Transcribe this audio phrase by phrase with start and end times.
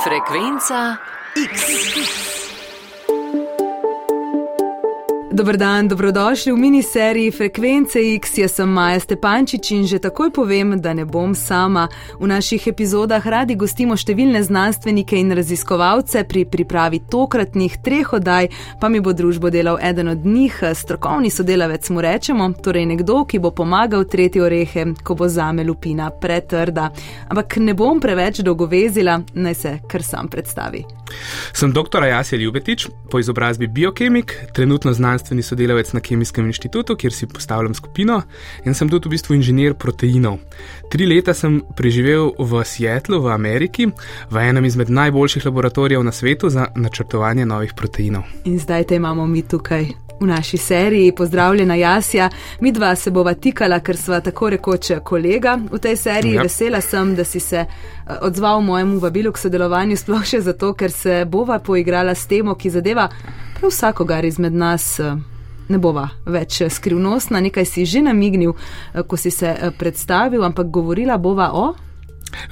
[0.00, 0.98] Frekvenca
[1.34, 2.37] X.
[5.38, 8.38] Dober dan, dobrodošli v miniseriji Frekvence X.
[8.38, 11.86] Jaz sem Maja Stepančič in že takoj povem, da ne bom sama.
[12.18, 18.50] V naših epizodah radi gostimo številne znanstvenike in raziskovalce, pri pripravi tokratnih treh oddaj
[18.82, 23.38] pa mi bo družbo delal eden od njih, strokovni sodelavec mu rečemo, torej nekdo, ki
[23.38, 26.90] bo pomagal treti orehe, ko bo zame lupina pretrda.
[27.30, 30.82] Ampak ne bom preveč dolgovezila, naj se kar sam predstavi.
[31.52, 32.04] Sem dr.
[32.04, 34.92] Jasja Ljubetič, po izobrazbi biokemik, trenutno
[35.28, 38.22] znanstveni sodelavec na Kemijskem inštitutu, kjer si postavljam skupino
[38.64, 40.38] in sem tudi v bistvu inženir proteinov.
[40.90, 43.88] Tri leta sem preživel v Seattlu v Ameriki,
[44.30, 48.24] v enem izmed najboljših laboratorijev na svetu za načrtovanje novih proteinov.
[48.44, 49.88] In zdaj te imamo mi tukaj.
[50.20, 55.58] V naši seriji pozdravljena Jasja, mi dva se bova tikala, ker sva tako rekoč kolega
[55.70, 56.34] v tej seriji.
[56.34, 56.42] Ja.
[56.42, 57.68] Vesela sem, da si se eh,
[58.20, 62.70] odzval mojemu vabilu k sodelovanju, sploh še zato, ker se bova poigrala s temo, ki
[62.70, 63.06] zadeva
[63.58, 64.98] prav vsakogar izmed nas.
[65.00, 65.16] Eh,
[65.68, 68.54] ne bova več skrivnostna, nekaj si že namignil,
[68.94, 71.74] eh, ko si se predstavil, ampak govorila bova o.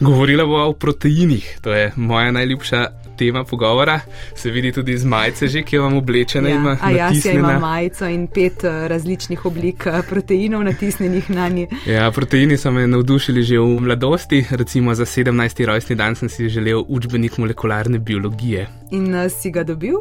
[0.01, 4.01] Govorila bova o proteinih, to je moja najljubša tema pogovora,
[4.35, 6.51] se vidi tudi iz majice, že, ki jo imam oblečene.
[6.51, 11.69] Ja, a jaz imam majico in pet različnih oblik proteinov natisnjenih na njih.
[11.87, 15.65] Ja, proteini so me navdušili že v mladosti, recimo za 17.
[15.67, 18.69] rojstni dan sem si želel učbenik molekularne biologije.
[18.91, 20.01] In si ga dobil?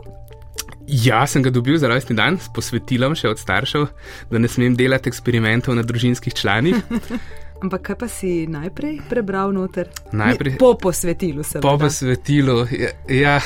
[0.87, 3.87] Ja, sem ga dobil za rojstni dan, s posvetilom še od staršev,
[4.29, 6.77] da ne smem delati eksperimentov na družinskih članih.
[7.63, 9.89] Ampak kaj pa si najprej prebral noter?
[10.13, 11.63] Najprej, po posvetilu sem.
[11.63, 13.37] Po posvetilu, ja, ja,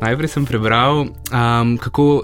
[0.00, 2.22] najprej sem prebral, um, kako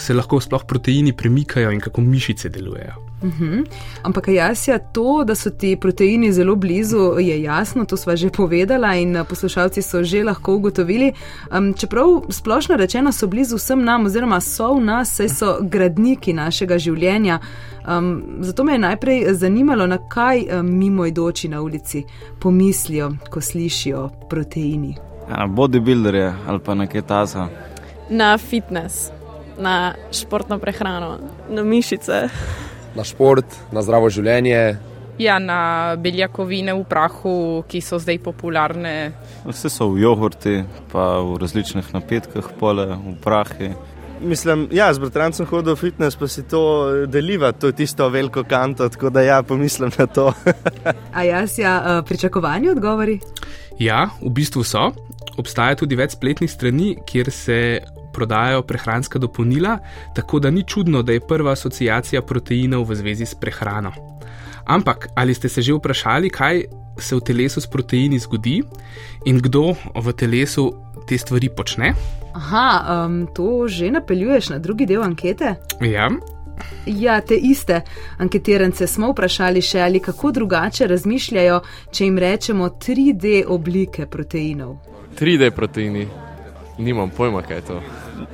[0.00, 3.11] se lahko sploh proteini premikajo in kako mišice delujejo.
[3.22, 3.44] Uh mhm.
[3.44, 3.66] -huh.
[4.02, 8.30] Ampak jaz je to, da so ti proteini zelo blizu, je jasno, to sva že
[8.30, 11.12] povedala in eh, poslušalci so že lahko ugotovili.
[11.58, 16.32] Um, čeprav splošno rečeno so blizu vsem nam, oziroma so v nas, saj so gradniki
[16.32, 17.38] našega življenja.
[17.88, 22.04] Um, zato me je najprej zanimalo, na kaj um, mimoidoči na ulici
[22.40, 24.96] pomislijo, ko slišijo proteini.
[25.28, 27.48] Ja, na bodybuilderje ali pa na kaj tasa.
[28.10, 29.10] Na fitness,
[29.58, 31.18] na športno prehrano,
[31.50, 32.28] na mišice
[32.96, 34.78] na šport, na zdravo življenje.
[35.20, 37.34] Ja, na beljakovine v prahu,
[37.68, 39.12] ki so zdaj popularne.
[39.44, 43.72] Vse so v jogurti, pa v različnih napitkih, pole v prahi.
[44.22, 46.62] Mislim, ja, z bratrancem hodim v fitness, pa si to
[47.10, 50.30] deliva, to je tisto veliko kanto, tako da ja, pomislim na to.
[51.18, 53.18] A jaz ja, eh, pričakovani odgovori?
[53.82, 54.92] Ja, v bistvu so.
[55.40, 57.58] Obstaja tudi več spletnih strani, kjer se
[58.12, 59.78] prodajajo prehranska dopolnila,
[60.14, 63.92] tako da ni čudno, da je prva asociacija proteinov v zvezi s prehrano.
[64.64, 66.64] Ampak ali ste se že vprašali, kaj
[66.98, 68.62] se v telesu s proteini zgodi
[69.24, 70.72] in kdo v telesu
[71.08, 71.94] te stvari počne?
[72.34, 75.54] Aha, um, to že napeljuješ na drugi del ankete?
[75.80, 76.08] Ja.
[76.86, 77.80] Ja, te iste
[78.18, 84.76] anketirance smo vprašali še, ali kako drugače razmišljajo, če jim rečemo 3D oblike proteinov.
[85.18, 86.06] 3D proteini,
[86.78, 87.80] nimam pojma, kaj je to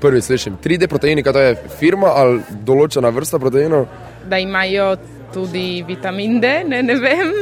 [0.00, 0.56] prvi slišim.
[0.64, 3.86] 3D proteini, kaj to je firma ali določena vrsta proteinov?
[4.28, 4.96] Da imajo
[5.34, 7.32] tudi vitamin D, ne, ne vem.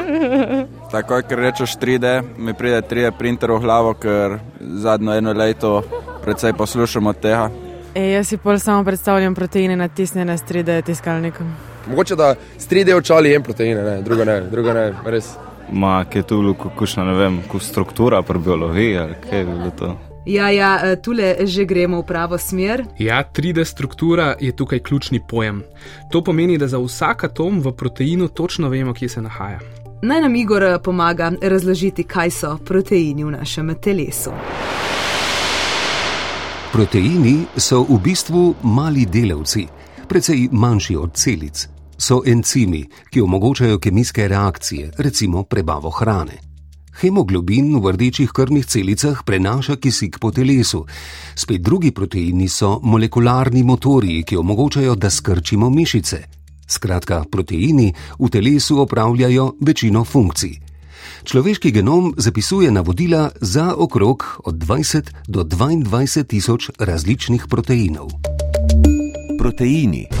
[0.92, 5.80] Tako, ker rečeš 3D, mi pride 3D printer v glavo, ker zadnjo eno leto
[6.24, 7.50] predvsej poslušamo tega.
[7.94, 11.54] E, jaz si pol samo predstavljam proteine natisnjene s 3D tiskalnikom.
[11.90, 15.32] Mogoče da s 3D očali jem proteine, ne, druga ne, druga ne, res.
[15.72, 19.96] Ma, kaj je tu, kakšna, ne vem, struktura pri biologiji ali kaj je bilo to.
[20.26, 22.84] Ja, ja, eh, tule že gremo v pravo smer.
[22.98, 25.62] Ja, 3D struktura je tukaj ključni pojem.
[26.12, 29.60] To pomeni, da za vsak atom v proteinu točno vemo, kje se nahaja.
[30.02, 34.30] Naj nam Igor eh, pomaga razložiti, kaj so proteini v našem telesu.
[36.72, 39.66] Proteini so v bistvu mali delavci,
[40.08, 41.68] precej manjši od celic.
[41.98, 46.49] So encimi, ki omogočajo kemijske reakcije, recimo prebavo hrane.
[47.00, 50.84] Hemoglobin v rdečih krvnih celicah prenaša kisik po telesu.
[51.32, 56.20] Spet drugi proteini so molekularni motorji, ki omogočajo, da skrčimo mišice.
[56.68, 57.88] Skratka, proteini
[58.20, 60.60] v telesu opravljajo večino funkcij.
[61.24, 68.12] Človeški genom zapisuje navodila za okrog od 20 do 22 tisoč različnih proteinov.
[69.38, 70.19] Proteini.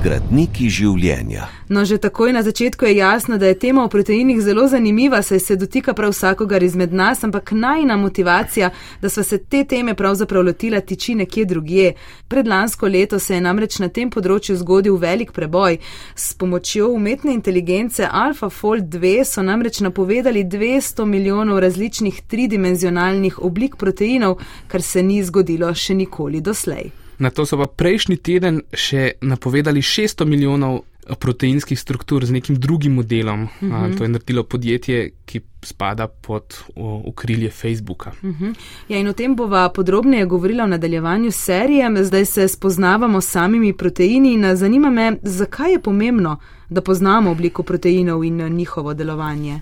[0.00, 1.44] Gradniki življenja.
[1.68, 5.40] No, že takoj na začetku je jasno, da je tema o proteinih zelo zanimiva, saj
[5.44, 8.70] se dotika prav vsakogar izmed nas, ampak najna motivacija,
[9.02, 11.90] da sva se te teme pravzaprav lotila, tiči nekje drugje.
[12.32, 15.76] Predlansko leto se je namreč na tem področju zgodil velik preboj.
[16.16, 24.40] S pomočjo umetne inteligence AlphaFold 2 so namreč napovedali 200 milijonov različnih tridimenzionalnih oblik proteinov,
[24.66, 26.88] kar se ni zgodilo še nikoli doslej.
[27.20, 30.80] Na to so pa prejšnji teden še napovedali 600 milijonov
[31.18, 33.42] proteinskih struktur z nekim drugim modelom.
[33.42, 33.72] Uh Mhm.
[33.74, 33.98] -huh.
[33.98, 36.64] To je naredilo podjetje, ki spada pod
[37.04, 38.12] okrilje Facebooka.
[38.22, 38.54] Uh -huh.
[38.88, 42.04] ja, in o tem bova podrobneje govorila v nadaljevanju serije.
[42.04, 46.36] Zdaj se spoznavamo s samimi proteini in zanima me, zakaj je pomembno,
[46.70, 49.60] da poznamo obliko proteinov in njihovo delovanje.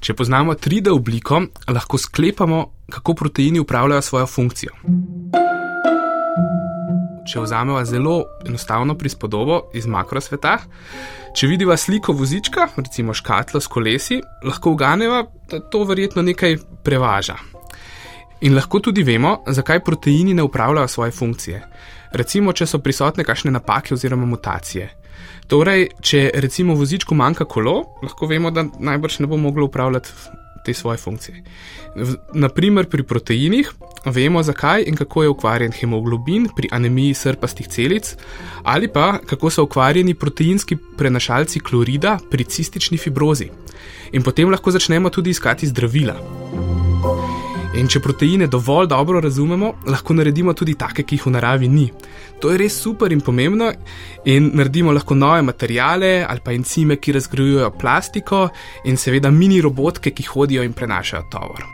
[0.00, 4.70] Če poznamo 3D obliko, lahko sklepamo, kako proteini upravljajo svojo funkcijo.
[7.24, 10.58] Če vzamemo zelo enostavno prispodobo iz makrosveta,
[11.34, 17.38] če vidiva sliko vozička, recimo škatlo s kolesi, lahko uganeva, da to verjetno nekaj prevaža.
[18.44, 21.62] In lahko tudi vemo, zakaj proteini ne upravljajo svoje funkcije.
[22.12, 24.90] Recimo, če so prisotne kakšne napake oziroma mutacije.
[25.48, 30.12] Torej, če recimo vozičku manjka kolo, lahko vemo, da najbrž ne bo moglo upravljati
[30.64, 31.42] te svoje funkcije.
[32.34, 33.72] Naprimer, pri proteinih
[34.04, 38.16] vemo, zakaj in kako je ukvarjen hemoglobin pri anemiji srpastih celic,
[38.62, 43.50] ali pa kako so ukvarjeni proteinski prenašalci klorida pri cistični fibrozi.
[44.12, 46.14] In potem lahko začnemo tudi iskati zdravila.
[47.74, 51.88] In če proteine dovolj dobro razumemo, lahko naredimo tudi take, ki jih v naravi ni.
[52.44, 53.70] To je res super in pomembno,
[54.28, 58.48] in naredimo lahko nove materijale ali pa encime, ki razgrajujejo plastiko,
[58.84, 61.64] in seveda mini robotke, ki hodijo in prenašajo tovor.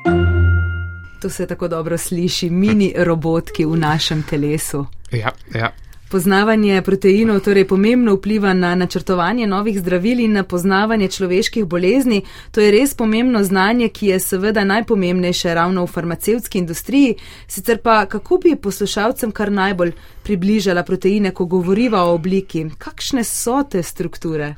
[1.20, 4.87] To se tako dobro sliši, mini robotki v našem telesu.
[5.11, 5.72] Ja, ja.
[6.11, 12.25] Poznavanje proteinov torej pomembno vpliva na načrtovanje novih zdravil in na poznavanje človeških bolezni.
[12.51, 17.15] To je res pomembno znanje, ki je seveda najpomembnejše ravno v farmacevtski industriji.
[17.47, 19.93] Sicer pa, kako bi poslušalcem kar najbolj
[20.23, 22.67] približala proteine, ko govoriva o obliki?
[22.79, 24.55] Kakšne so te strukture?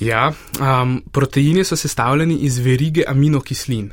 [0.00, 3.92] Ja, um, proteini so sestavljeni iz verige aminokislin.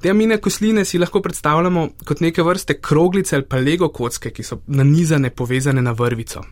[0.00, 4.60] Te aminokisline si lahko predstavljamo kot neke vrste kroglice ali pa lego kocke, ki so
[4.66, 6.42] nanizane, povezane na vrvico.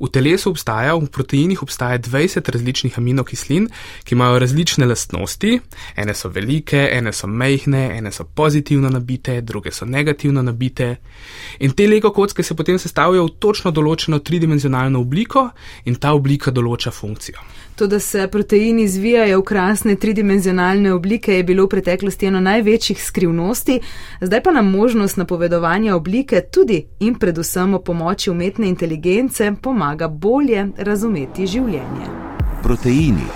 [0.00, 3.68] V telesu obstaja, v proteinih obstaja 20 različnih aminokislin,
[4.04, 5.60] ki imajo različne lastnosti.
[5.96, 10.96] Ene so velike, ene so mehne, ene so pozitivno nabite, druge so negativno nabite.
[11.60, 15.48] In te lego kocke se potem sestavljajo v točno določeno tridimenzionalno obliko
[15.84, 17.40] in ta oblika določa funkcijo.
[17.80, 23.02] To, da se proteini izvijajo v krasne tridimenzionalne oblike, je bilo v preteklosti eno največjih
[23.04, 23.80] skrivnosti,
[24.20, 30.68] zdaj pa nam možnost napovedovanja oblike tudi in predvsem o pomoči umetne inteligence pomaga bolje
[30.76, 32.08] razumeti življenje.
[32.62, 33.28] Proteini,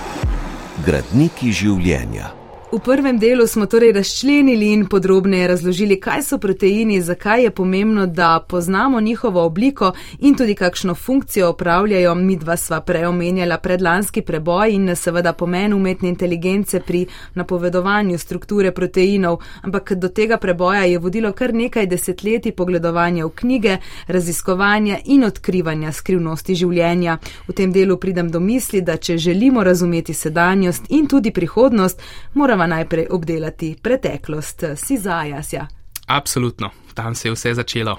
[0.86, 2.43] gradniki življenja.
[2.74, 8.06] V prvem delu smo torej razčlenili in podrobneje razložili, kaj so proteini, zakaj je pomembno,
[8.06, 12.14] da poznamo njihovo obliko in tudi kakšno funkcijo opravljajo.
[12.14, 19.38] Mi dva sva preomenjala predlanski preboj in seveda pomen umetne inteligence pri napovedovanju strukture proteinov,
[19.62, 23.76] ampak do tega preboja je vodilo kar nekaj desetletij pogledovanja v knjige,
[24.06, 27.18] raziskovanja in odkrivanja skrivnosti življenja.
[27.48, 32.02] V tem delu pridem do misli, da če želimo razumeti sedanjost in tudi prihodnost,
[32.34, 35.66] moramo najprej obdelati preteklost, si zajasja.
[36.06, 37.96] Absolutno, tam se je vse začelo.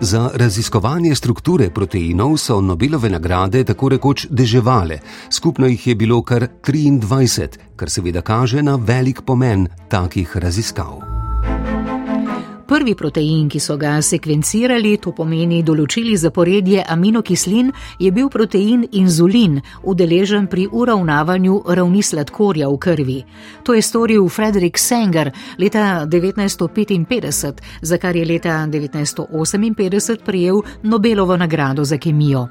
[0.00, 4.98] Za raziskovanje strukture proteinov so Nobelove nagrade tako rekoč deževale,
[5.30, 11.13] skupno jih je bilo kar 23, kar seveda kaže na velik pomen takih raziskav.
[12.74, 17.68] Prvi protein, ki so ga sekvencirali, to pomeni določili zaporedje aminokislin,
[18.02, 23.18] je bil protein inzulin, udeležen pri uravnavanju ravni sladkorja v krvi.
[23.62, 31.84] To je storil Frederick Sanger leta 1955, za kar je leta 1958 prijel Nobelovo nagrado
[31.84, 32.48] za kemijo.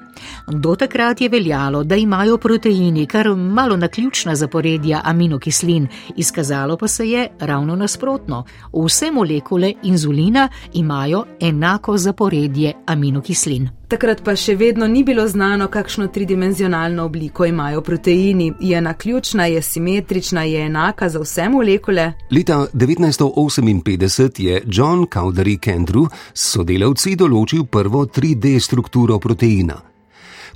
[0.47, 7.09] Do takrat je veljalo, da imajo proteini kar malo naključna zaporedja aminokislin, izkazalo pa se
[7.09, 8.45] je ravno nasprotno.
[8.71, 13.69] Vse molekule inzulina inzulina imajo enako zaporedje aminokislin.
[13.87, 18.53] Takrat pa še vedno ni bilo znano, kakšno tridimenzionalno obliko imajo proteini.
[18.59, 22.13] Je naključna, je simetrična, je enaka za vse molekule.
[22.31, 29.77] Leta 1958 je John Cowdery Kendrew s sodelavci določil prvo 3D strukturo proteina.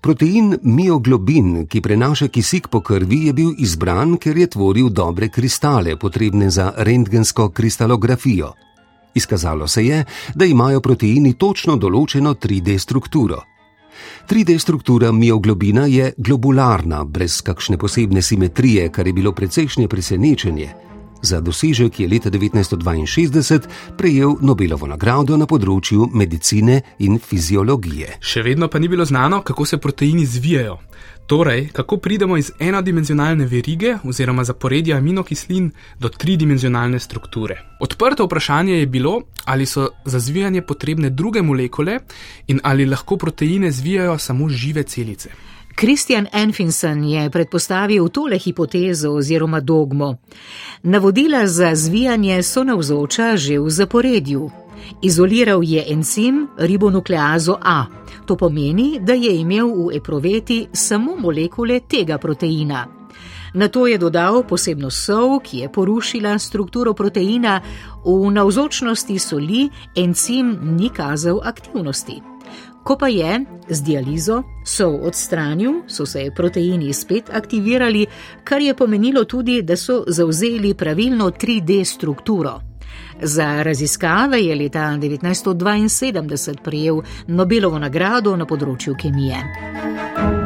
[0.01, 5.97] Protein mioglobin, ki prenaša kisik po krvi, je bil izbran, ker je tvoril dobre kristale,
[5.97, 8.53] potrebne za rentgensko kristalografijo.
[9.17, 10.05] Izkazalo se je,
[10.35, 13.41] da imajo proteini točno določeno 3D strukturo.
[14.29, 20.69] 3D struktura mioglobina je globularna, brez kakšne posebne simetrije, kar je bilo precejšnje presenečenje.
[21.21, 28.19] Za dosežek je leta 1962 prejel Nobelovo nagrado na področju medicine in fiziologije.
[28.21, 30.77] Še vedno pa ni bilo znano, kako se proteini zvijajo.
[31.27, 37.61] Torej, kako pridemo iz enodimenzionalne verige oziroma zaporedja aminokislin do tridimenzionalne strukture.
[37.79, 41.99] Odprto vprašanje je bilo, ali so za zvijanje potrebne druge molekule
[42.47, 45.29] in ali lahko proteine zvijajo samo žive celice.
[45.75, 50.15] Kristjan Enfinson je predpostavil tole hipotezo oziroma dogmo.
[50.83, 54.51] Navodila za zvijanje so navzoča že v zaporedju.
[55.01, 57.85] Izoliral je encim ribonukleazo A.
[58.25, 62.87] To pomeni, da je imel v eproveti samo molekule tega proteina.
[63.53, 67.61] Na to je dodal posebno sol, ki je porušila strukturo proteina,
[68.05, 72.21] v navzočnosti soli encim ni kazal aktivnosti.
[72.83, 78.05] Ko pa je z dializo sol odstranil, so se proteini spet aktivirali,
[78.43, 82.59] kar je pomenilo tudi, da so zauzeli pravilno 3D strukturo.
[83.21, 90.36] Za raziskave je leta 1972 prejel Nobelovo nagrado na področju kemije.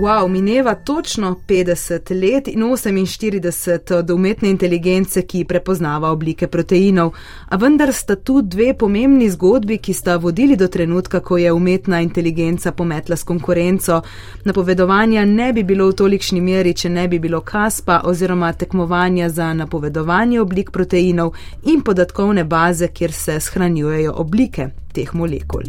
[0.00, 7.10] Wow, mineva točno 50 let in 48 od umetne inteligence, ki prepoznava oblike proteinov,
[7.48, 12.00] a vendar sta tu dve pomembni zgodbi, ki sta vodili do trenutka, ko je umetna
[12.00, 14.00] inteligenca pometla s konkurenco.
[14.44, 19.52] Napovedovanja ne bi bilo v tolikšni meri, če ne bi bilo kaspa oziroma tekmovanja za
[19.54, 21.34] napovedovanje oblik proteinov
[21.66, 25.68] in podatkovne baze, kjer se shranjujejo oblike teh molekul.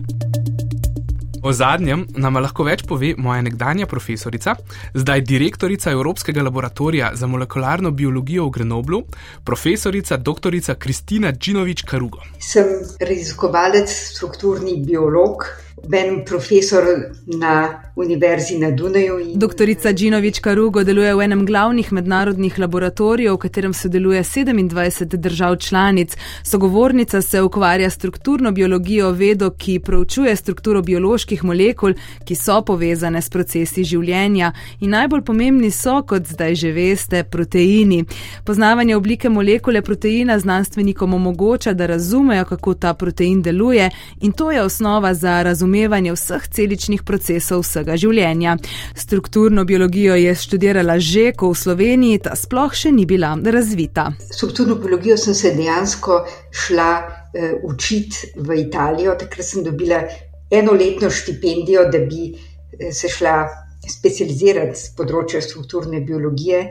[1.43, 4.53] O zadnjem nam lahko več pove moja nekdanja profesorica,
[4.93, 9.01] zdaj direktorica Evropskega laboratorija za molekularno biologijo v Grenoblu,
[9.43, 10.59] profesorica dr.
[10.77, 12.21] Kristina Džinovič Karugo.
[12.39, 12.69] Sem
[12.99, 15.47] raziskovalec, strukturni biolog,
[15.87, 16.83] ben profesor
[17.25, 19.19] na Univerzi na Dunaju.
[19.35, 26.17] Doktorica Džinovič Karugo deluje v enem glavnih mednarodnih laboratorijev, v katerem sodeluje 27 držav članic.
[26.43, 31.93] Sogovornica se ukvarja s strukturno biologijo, vedo, ki proučuje strukturo bioloških molekul,
[32.25, 34.53] ki so povezane s procesi življenja.
[34.79, 38.05] In najbolj pomembni so, kot zdaj že veste, proteini.
[38.45, 43.89] Poznavanje oblike molekule proteina znanstvenikom omogoča, da razumejo, kako ta protein deluje,
[44.21, 48.57] in to je osnova za razumevanje vseh celičnih procesov vsega življenja.
[48.95, 54.11] Strukturno biologijo je študirala že, ko v Sloveniji ta sploh še ni bila razvita.
[54.31, 59.15] Strukturno biologijo sem se dejansko šla uh, učiti v Italijo.
[59.19, 60.03] Takrat sem dobila
[60.51, 63.47] enoletno štipendijo, da bi uh, se šla
[63.87, 66.61] specializirati z področja strukturne biologije.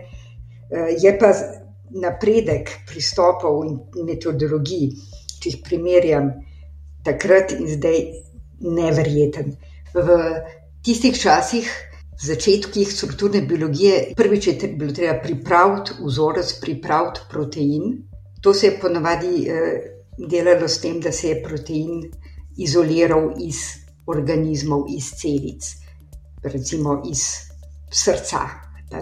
[0.71, 1.33] Uh, je pa
[1.91, 4.93] napredek pristopov in metodologij,
[5.41, 6.31] če jih primerjam
[7.05, 7.99] takrat in zdaj,
[8.61, 9.57] neverjeten.
[9.95, 10.19] V
[10.85, 11.69] tistih časih,
[12.21, 18.03] v začetkih strukturne biologije, prvič je bilo treba pripraviti vzorec, pripraviti protein.
[18.41, 19.81] To se je ponavadi eh,
[20.19, 22.05] delalo s tem, da se je protein
[22.57, 23.57] izoliral iz
[24.07, 25.65] organizmov, iz celic,
[26.43, 27.25] recimo iz
[27.91, 28.39] srca,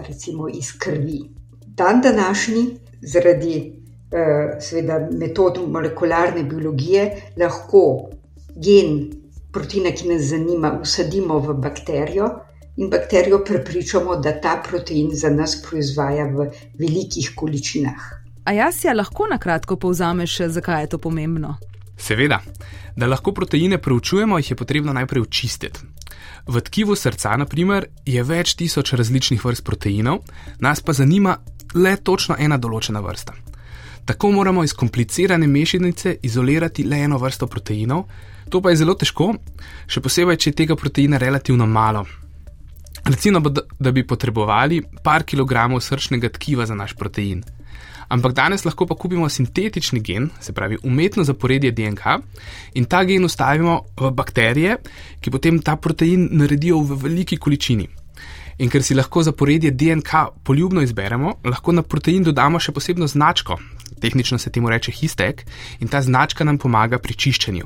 [0.07, 1.19] recimo iz krvi.
[1.67, 2.65] Dan današnji,
[3.01, 3.55] zaradi
[4.11, 8.09] eh, seveda, metod molekularne biologije, lahko
[8.55, 9.18] gen
[9.51, 12.29] proteina, ki nas zanima, usadimo v bakterijo
[12.77, 18.01] in bakterijo prepričamo, da ta protein za nas proizvaja v velikih količinah.
[18.45, 21.57] A jaz ja lahko na kratko povzameš, zakaj je to pomembno?
[21.97, 22.39] Seveda,
[22.95, 25.79] da lahko proteine preučujemo, jih je potrebno najprej očistiti.
[26.47, 30.23] V tkivu srca, na primer, je več tisoč različnih vrst proteinov,
[30.59, 31.37] nas pa zanima
[31.75, 33.35] le točno ena določena vrsta.
[34.09, 38.07] Tako moramo iz komplicirane mešanice izolirati le eno vrsto proteinov,
[38.49, 39.35] To pa je zelo težko,
[39.85, 42.05] še posebej, če je tega proteina relativno malo.
[43.05, 47.43] Recimo, da bi potrebovali par kilogramov srčnega tkiva za naš protein.
[48.09, 52.15] Ampak danes lahko pa kupimo sintetični gen, se pravi umetno zaporedje DNK,
[52.81, 54.79] in ta gen ustavimo v bakterije,
[55.21, 57.85] ki potem ta protein naredijo v veliki količini.
[58.65, 63.59] In ker si lahko zaporedje DNK poljubno izberemo, lahko na protein dodamo še posebno značko,
[64.01, 65.45] tehnično se temu reče histek,
[65.79, 67.65] in ta značka nam pomaga pri čiščenju.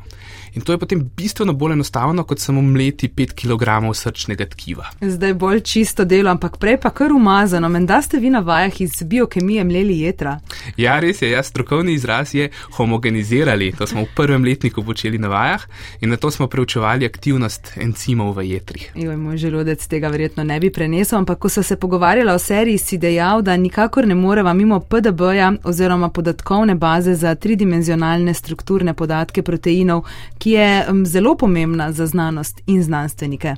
[0.55, 4.85] In to je potem bistveno bolj enostavno, kot samo mleti 5 kg srčnega tkiva.
[5.01, 7.69] Zdaj bolj čisto delo, ampak prej pa kar umazano.
[7.69, 10.39] Menda ste vi na vajah iz biokemije mleli jedra?
[10.77, 13.71] Ja, res je, jaz strokovni izraz je homogenizirali.
[13.77, 15.65] To smo v prvem letniku počeli na vajah
[16.01, 18.91] in na to smo preučevali aktivnost encimov v jedrih.
[18.95, 22.77] Joj, moj želodec tega verjetno ne bi prenesel, ampak ko so se pogovarjala o seriji,
[22.77, 29.41] si dejal, da nikakor ne moreva mimo PDB-ja oziroma podatkovne baze za tridimenzionalne strukturne podatke
[29.41, 30.05] proteinov,
[30.43, 33.55] ki je zelo pomembna za znanost in znanstvenike.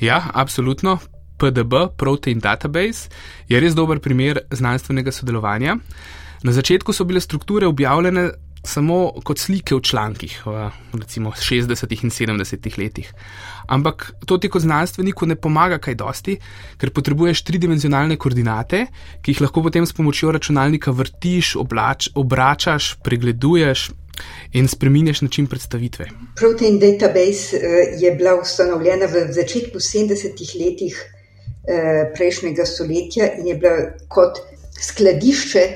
[0.00, 0.98] Ja, absolutno.
[1.38, 3.10] PDB, Protein Database,
[3.48, 5.76] je res dober primer znanstvenega sodelovanja.
[6.42, 8.30] Na začetku so bile strukture objavljene
[8.66, 11.92] samo kot slike v člankih, v recimo 60.
[12.02, 12.78] in 70.
[12.78, 13.12] letih.
[13.68, 16.38] Ampak to ti kot znanstveniku ne pomaga kaj dosti,
[16.80, 18.86] ker potrebuješ tridimenzionalne koordinate,
[19.22, 23.90] ki jih lahko potem s pomočjo računalnika vrtiš, oblač, obračaš, pregleduješ.
[24.52, 26.06] In spremeniš način predstavitve.
[26.36, 33.54] Protein Database eh, je bila ustanovljena v začetku 70-ih letih eh, prejšnjega stoletja in je
[33.54, 34.40] bila kot
[34.80, 35.66] skladišče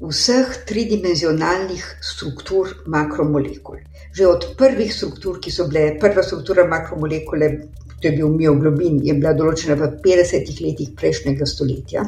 [0.00, 3.76] vseh tridimenzionalnih struktur makromolekul.
[4.12, 7.50] Že od prvih struktur, ki so bile, prva struktura makromolekule,
[8.00, 12.04] to je bil mioglobin, je bila določena v 50-ih letih prejšnjega stoletja.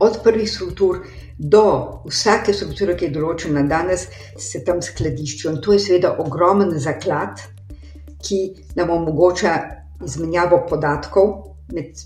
[0.00, 1.02] Od prvih struktur
[1.38, 1.64] do
[2.08, 4.06] vsake strukture, ki je določena danes,
[4.38, 5.52] se tam skladiščijo.
[5.52, 7.42] In to je seveda ogromen zaklad,
[8.24, 8.40] ki
[8.78, 9.54] nam omogoča
[10.04, 11.32] izmenjavo podatkov
[11.74, 12.04] med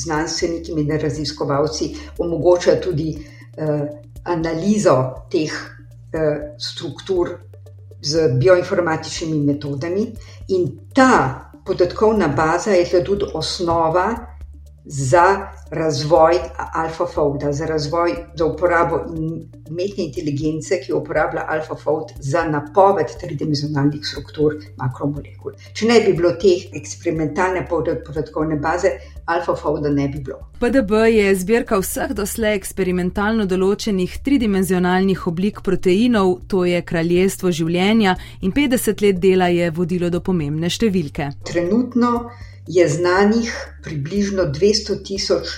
[0.00, 3.84] znanstveniki in raziskovalci, omogoča tudi uh,
[4.24, 4.96] analizo
[5.30, 7.36] teh uh, struktur
[8.02, 10.06] z bioinformatičnimi metodami,
[10.48, 14.29] in ta podatkovna baza je tudi osnova
[14.84, 16.34] za razvoj
[16.74, 19.04] AlphaFold, za razvoj za uporabo
[19.70, 25.52] umetne inteligence, ki uporablja AlphaFold za napoved tridimenzionalnih struktur makromolekul.
[25.72, 28.96] Če ne bi bilo te eksperimentalne podatkovne baze,
[29.30, 30.40] AlphaFolda ne bi bilo.
[30.60, 38.52] PDB je zbirka vseh doslej eksperimentalno določenih tridimenzionalnih oblik proteinov, to je kraljestvo življenja, in
[38.52, 41.30] 50 let dela je vodilo do pomembne številke.
[41.46, 42.30] Trenutno
[42.70, 43.50] je znanih
[43.82, 45.48] približno 200 tisoč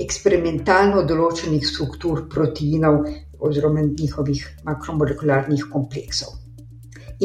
[0.00, 3.00] eksperimentalno določenih struktur proteinov
[3.42, 6.36] oziroma njihovih makromolekularnih kompleksov.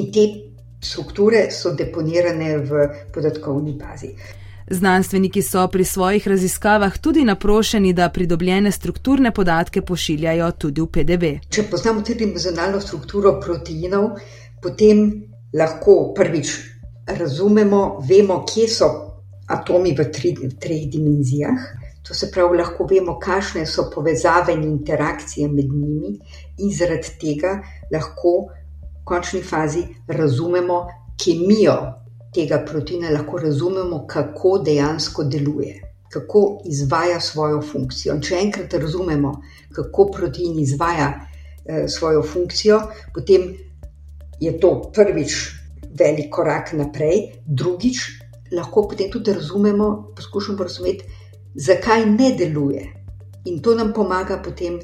[0.01, 0.25] In te
[0.81, 4.09] strukture so deponirane v podatkovni bazi.
[4.73, 11.29] Znanstveniki so pri svojih raziskavah tudi naprošeni, da pridobljene strukturne podatke pošiljajo tudi v PDB.
[11.49, 14.17] Če poznamo tridimenzionalno strukturo proteinov,
[14.63, 15.05] potem
[15.53, 16.57] lahko prvič
[17.07, 19.06] razumemo, vemo, kje so
[19.47, 21.59] atomi v, tri, v treh dimenzijah.
[22.07, 26.13] To se pravi, lahko vemo, kakšne so povezave in interakcije med njimi,
[26.63, 27.57] in zaradi tega
[27.91, 30.85] lahko v končni fazi razumemo
[31.19, 31.75] kemijo
[32.35, 38.15] tega proteina, lahko razumemo, kako dejansko deluje, kako izvaja svojo funkcijo.
[38.15, 39.33] In če enkrat razumemo,
[39.75, 41.09] kako protein izvaja
[41.65, 42.81] eh, svojo funkcijo,
[43.15, 43.51] potem
[44.39, 45.35] je to prvič
[45.99, 48.03] velik korak naprej, drugič
[48.51, 51.05] lahko potem tudi razumemo, poskušamo razumeti,
[51.55, 52.85] zakaj ne deluje.
[53.45, 54.79] In to nam pomaga potem,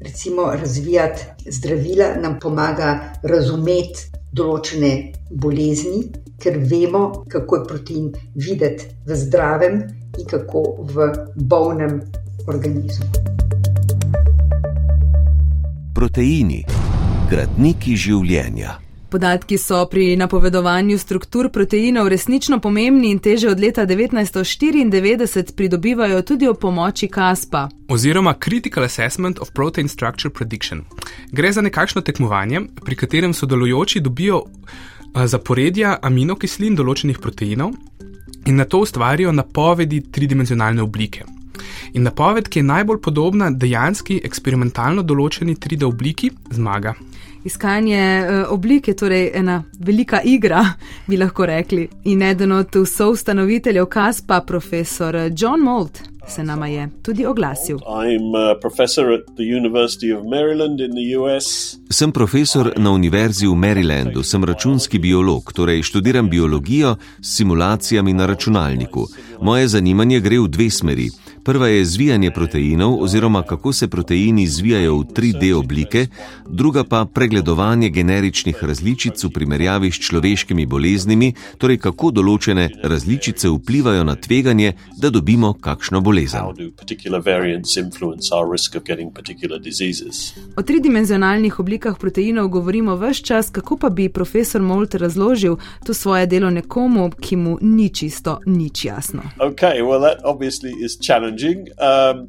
[0.00, 6.02] recimo, razvijati zdravila, nam pomaga razumeti določene bolezni,
[6.38, 9.80] ker vemo, kako je protein videti v zdravem
[10.18, 12.00] in kako v bolnem
[12.46, 13.06] organizmu.
[15.94, 16.62] Proteini,
[17.30, 18.78] gradniki življenja.
[19.10, 26.48] Podatki so pri napovedovanju struktur proteinov resnično pomembni in teže od leta 1994 pridobivajo tudi
[26.48, 27.68] ob pomoči KASPA.
[27.88, 30.84] Oziroma Critical Assessment of Protein Structure Prediction.
[31.32, 34.42] Gre za nekakšno tekmovanje, pri katerem sodelujoči dobijo
[35.24, 37.72] zaporedja aminokislin določenih proteinov
[38.46, 41.24] in na to ustvarijo napovedi tridimenzionalne oblike.
[41.92, 46.94] In napoved, ki je najbolj podobna dejanski eksperimentalno določeni 3D obliki, zmaga
[47.44, 50.64] iskanje uh, oblike, torej ena velika igra,
[51.06, 51.88] bi lahko rekli.
[52.04, 55.98] In eden od soustanoviteljev Kaspa, profesor John Moult,
[56.28, 57.78] se nama je tudi oglasil.
[61.90, 68.26] Sem profesor na Univerzi v Marylandu, sem računski biolog, torej študiram biologijo s simulacijami na
[68.26, 69.06] računalniku.
[69.40, 71.08] Moje zanimanje gre v dve smeri.
[71.44, 76.06] Prva je zvijanje proteinov oziroma kako se proteini zvijajo v 3D oblike,
[76.48, 84.04] druga pa pregledovanje generičnih različic v primerjavi s človeškimi boleznimi, torej kako določene različice vplivajo
[84.04, 86.40] na tveganje, da dobimo kakšno bolezen.
[90.56, 96.26] O tridimenzionalnih oblikah proteinov govorimo vse čas, kako pa bi profesor Molt razložil to svoje
[96.26, 99.22] delo nekomu, ki mu ni čisto nič jasno.
[99.38, 100.04] Okay, well,
[101.00, 101.27] challenging.
[101.28, 102.28] Um,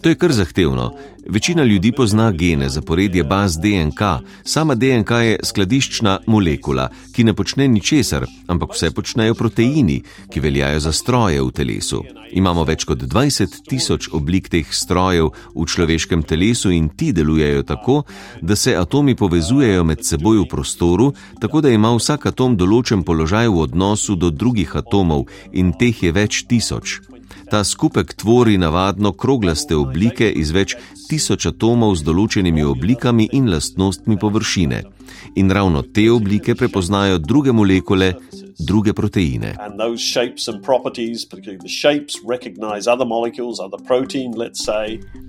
[0.00, 0.92] To je kar zahtevno.
[1.28, 4.00] Večina ljudi pozna gene, zaporedje baz DNK.
[4.44, 10.80] Sama DNK je skladiščna molekula, ki ne počne ničesar, ampak vse počnejo proteini, ki veljajo
[10.80, 12.02] za stroje v telesu.
[12.32, 18.02] Imamo več kot 20 tisoč oblik teh strojev v človeškem telesu in ti delujejo tako,
[18.42, 23.48] da se atomi povezujejo med seboj v prostoru, tako da ima vsak atom določen položaj
[23.48, 27.00] v odnosu do drugih atomov in teh je več tisoč.
[27.50, 30.74] Ta skupek tvori navadno kroglaste oblike iz več
[31.08, 34.82] tisoč atomov z določenimi oblikami in lastnostmi površine.
[35.34, 38.12] In ravno te oblike prepoznajo druge molekule,
[38.58, 39.54] druge proteine.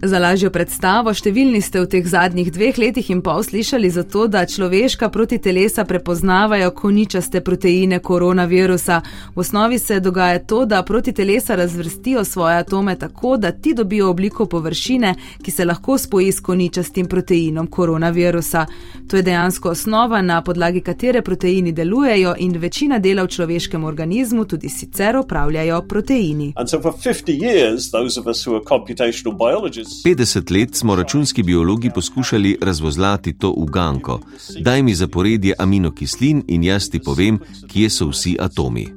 [0.01, 4.27] Za lažjo predstavo, številni ste v teh zadnjih dveh letih in pol slišali za to,
[4.31, 9.01] da človeška protitelesa prepoznavajo koničaste proteine koronavirusa.
[9.35, 14.45] V osnovi se dogaja to, da protitelesa razvrstijo svoje atome tako, da ti dobijo obliko
[14.45, 18.65] površine, ki se lahko spoji s koničastim proteinom koronavirusa.
[19.09, 24.45] To je dejansko osnova, na podlagi katere proteini delujejo in večina dela v človeškem organizmu
[24.45, 26.53] tudi sicer opravljajo proteini.
[30.05, 34.19] 50 let smo računski biologi poskušali razvozlati to uganko.
[34.59, 38.87] Daj mi zaporedje aminokislin in jaz ti povem, kje so vsi atomi.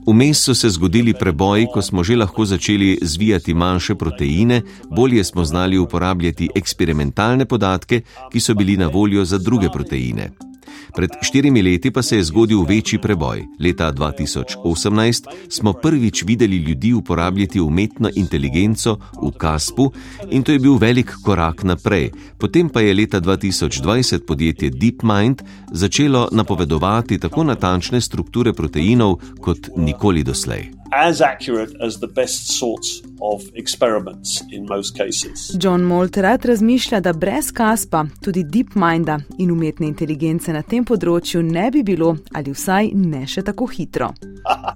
[0.08, 5.46] Vmes so se zgodili preboji, ko smo že lahko začeli zvijati manjše proteine, bolje smo
[5.46, 8.02] znali uporabljati eksperimentalne podatke,
[8.32, 10.51] ki so bili na voljo za druge proteine.
[10.96, 13.46] Pred štirimi leti pa se je zgodil večji preboj.
[13.60, 19.92] Leta 2018 smo prvič videli ljudi uporabljati umetno inteligenco v Kaspu
[20.32, 22.12] in to je bil velik korak naprej.
[22.38, 30.24] Potem pa je leta 2020 podjetje DeepMind začelo napovedovati tako natančne strukture proteinov kot nikoli
[30.24, 30.81] doslej.
[30.94, 35.56] As accurate as the best sorts of experiments in most cases.
[35.58, 41.44] John Moult rad razmišlja, da brez Kaspa, tudi DeepMinda in umetne inteligence na tem področju
[41.46, 44.12] ne bi bilo, ali vsaj ne še tako hitro.
[44.52, 44.74] uh,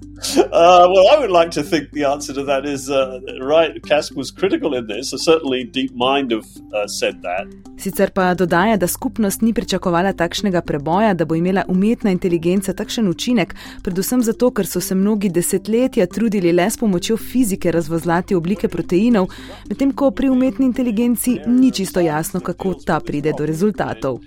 [0.88, 3.74] well, I would like to think the answer to that is uh, right.
[3.82, 5.12] Casp was critical in this.
[5.12, 7.50] Uh, certainly, DeepMind have uh, said that.
[7.76, 13.10] Sicer pa dodaja, da skupnost ni pričakovala takšnega preboja, da bo imela umetna inteligenca takšen
[13.10, 18.68] učinek, predvsem zato, ker so se mnogi desetletja trudili le s pomočjo fizike razvozlati oblike
[18.68, 19.28] proteinov,
[19.68, 24.20] medtem ko pri umetni inteligenci ni čisto jasno, kako ta pride do rezultatov.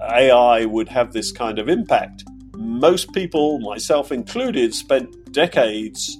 [0.00, 2.24] AI would have this kind of impact.
[2.56, 6.18] Most people, myself included, spent decades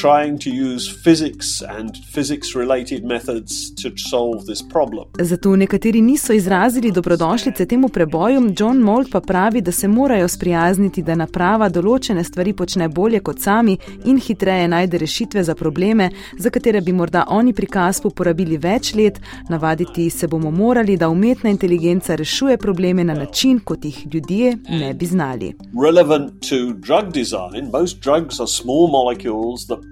[0.00, 5.04] trying to use physics and physics related methods to solve this problem.
[5.18, 11.02] Zato nekateri niso izrazili dobrodošlice temu preboju, John Mold pa pravi, da se morajo sprijazniti,
[11.02, 16.50] da naprava določene stvari počne bolje kot sami in hitreje najde rešitve za probleme, za
[16.50, 21.50] katere bi morda oni pri kaspu porabili več let, navaditi se bomo morali, da umetna
[21.50, 25.54] inteligenca rešuje probleme na način, kot jih ljudje ne bi znali.
[25.84, 29.85] Relevant to drug design, most drugs are small molecules that.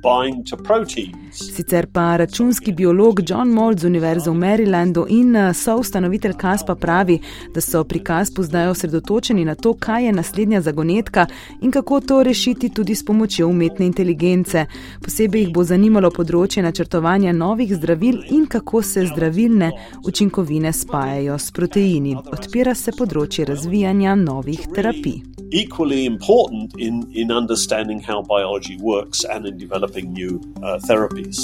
[1.32, 7.18] Sicer pa računski biolog John Mold z Univerze v Marylandu in eh, soustanovitelj Kaspa pravi,
[7.54, 11.26] da so pri Kaspu zdaj osredotočeni na to, kaj je naslednja zagonetka
[11.62, 14.66] in kako to rešiti tudi s pomočjo umetne inteligence.
[15.04, 19.70] Posebej jih bo zanimalo področje načrtovanja novih zdravil in kako se zdravilne
[20.06, 22.16] učinkovine spajajo s proteini.
[22.32, 25.22] Odpira se področje razvijanja novih terapij.
[25.54, 31.36] Equally important in, in understanding how biology works and in developing developing new uh, therapies.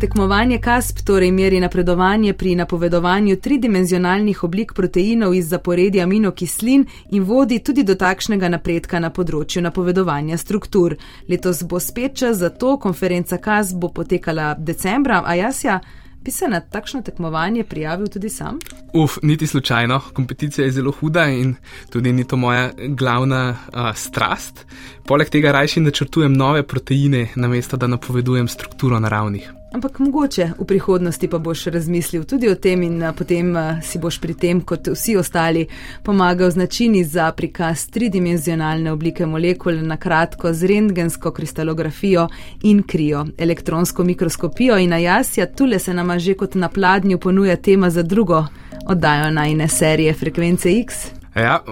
[0.00, 7.58] Tekmovanje KASP torej meri napredovanje pri napovedovanju tridimenzionalnih oblik proteinov iz zaporedja aminokislin in vodi
[7.58, 10.96] tudi do takšnega napredka na področju napovedovanja struktur.
[11.28, 15.80] Letos bo spet čas za to, konferenca KASP bo potekala decembra, a jaz ja.
[16.24, 18.58] Bi se na takšno tekmovanje prijavil tudi sam?
[18.92, 20.00] Uf, niti slučajno.
[20.12, 21.54] Kompeticija je zelo huda in
[21.90, 24.66] tudi ni to moja glavna uh, strast.
[25.06, 29.52] Poleg tega rajši načrtujem nove proteine, namesto da napovedujem strukturo naravnih.
[29.72, 34.34] Ampak mogoče v prihodnosti pa boš razmislil tudi o tem in potem si boš pri
[34.34, 35.66] tem, kot vsi ostali,
[36.04, 42.28] pomagal z načini za prikaz tridimenzionalne oblike molekul na kratko z rentgensko kristalografijo
[42.62, 47.90] in krijo, elektronsko mikroskopijo in najasja, tule se nama že kot na pladnju ponuja tema
[47.90, 48.44] za drugo
[48.86, 51.21] oddajo najne serije Frekvence X.
[51.34, 51.62] Ja,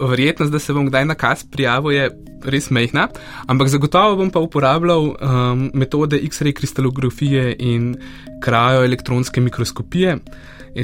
[0.00, 2.06] verjetnost, da se bom kdaj na kas prijavil, je
[2.48, 3.08] res mehna,
[3.46, 7.92] ampak zagotovo bom pa uporabljal um, metode X-ray kristalografije in
[8.40, 10.16] krajo elektronske mikroskopije.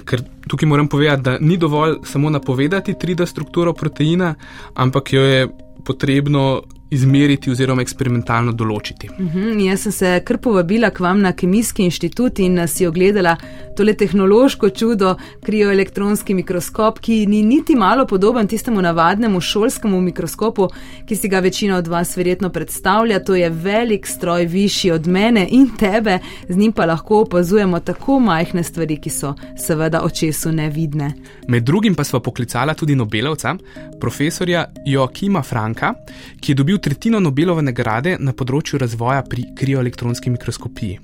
[0.05, 4.35] Ker tukaj moram povedati, da ni dovolj samo napovedati 3D strukturo proteina,
[4.75, 5.49] ampak jo je
[5.85, 9.11] potrebno izmeriti oziroma eksperimentalno določiti.
[9.19, 13.37] Uhum, jaz sem se kar povabila k vam na Kemijski inštitut in si ogledala
[13.77, 20.69] tole tehnološko čudo, krioelektronski mikroskop, ki ni niti malo podoben tistemu navadnemu šolskemu mikroskopu,
[21.07, 23.21] ki si ga večina od vas verjetno predstavlja.
[23.25, 26.19] To je velik stroj, višji od mene in tebe,
[26.49, 31.13] z njim pa lahko opazujemo tako majhne stvari, ki so seveda očesu nevidne.
[31.49, 33.57] Med drugim pa smo poklicala tudi Nobelovca,
[34.01, 35.95] profesorja Joakima Franka,
[36.41, 41.01] ki je dobil dobil tretjino Nobelove nagrade na področju razvoja pri krioelektronski mikroskopiji.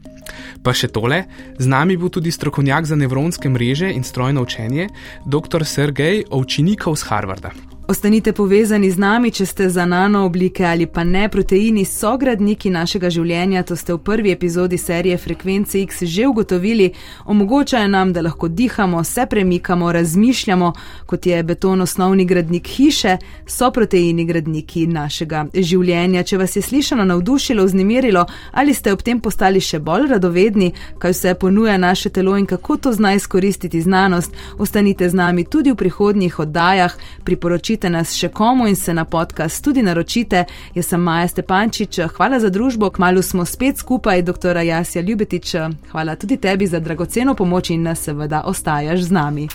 [0.62, 1.24] Pa še tole,
[1.58, 4.90] z nami bo tudi strokovnjak za nevronske mreže in strojno učenje,
[5.24, 5.64] dr.
[5.64, 7.71] Sergej Ovčinikov z Harvarda.
[7.92, 13.10] Ostanite povezani z nami, če ste za nano oblike ali pa ne proteini, sogradniki našega
[13.12, 13.60] življenja.
[13.68, 16.86] To ste v prvi epizodi serije Frekvence X že ugotovili,
[17.28, 20.70] omogočajo nam, da lahko dihamo, se premikamo, razmišljamo,
[21.06, 26.24] kot je beton osnovni gradnik hiše, so proteini gradniki našega življenja.
[26.24, 31.12] Če vas je slišano navdušilo, vznemirilo ali ste ob tem postali še bolj radovedni, kaj
[31.12, 35.80] vse ponuja naše telo in kako to zna izkoristiti znanost, ostanite z nami tudi v
[35.84, 36.96] prihodnjih oddajah,
[37.28, 40.44] priporočite naročite nas še komu in se na podcast tudi naročite.
[40.74, 44.56] Jaz sem Maja Stepančič, hvala za družbo, kmalo smo spet skupaj, dr.
[44.62, 45.54] Jasja Ljubetič,
[45.90, 49.48] hvala tudi tebi za dragoceno pomoč in seveda ostajaš z nami.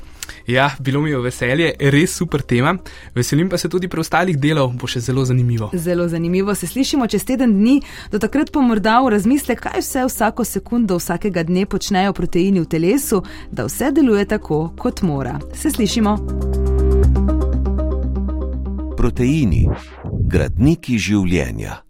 [0.47, 2.75] Ja, bilo mi je veselje, res super tema.
[3.15, 5.69] Veselim pa se tudi preostalih delov, bo še zelo zanimivo.
[5.73, 7.79] Zelo zanimivo, se slišimo čez teden dni,
[8.11, 12.67] do takrat pa morda v razmislek, kaj vse vsako sekundo vsakega dne počnejo proteini v
[12.67, 15.39] telesu, da vse deluje tako, kot mora.
[15.55, 17.36] Se slišimo
[18.97, 19.65] proteini,
[20.27, 21.86] gradniki življenja.